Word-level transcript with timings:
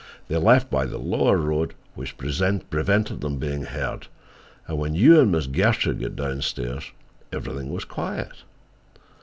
They 0.29 0.37
left 0.37 0.71
by 0.71 0.87
the 0.87 0.97
lower 0.97 1.37
road, 1.37 1.75
which 1.93 2.17
prevented 2.17 3.21
them 3.21 3.37
being 3.37 3.65
heard, 3.65 4.07
and 4.67 4.79
when 4.79 4.95
you 4.95 5.19
and 5.19 5.31
Miss 5.31 5.45
Gertrude 5.45 6.01
got 6.01 6.15
down 6.15 6.41
stairs 6.41 6.91
everything 7.31 7.69
was 7.69 7.85
quiet." 7.85 8.37